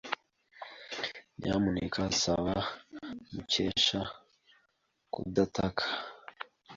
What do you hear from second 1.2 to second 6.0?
Nyamuneka saba Mukesha kudataka.